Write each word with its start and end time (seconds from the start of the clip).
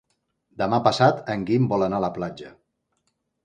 Demà 0.61 0.79
passat 0.87 1.21
en 1.35 1.45
Guim 1.51 1.69
vol 1.77 1.87
anar 1.91 2.03
a 2.03 2.07
la 2.07 2.13
platja. 2.19 2.53